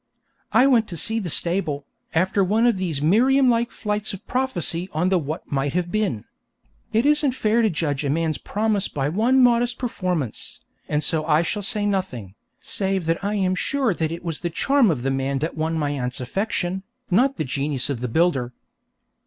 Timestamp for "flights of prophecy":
3.69-4.89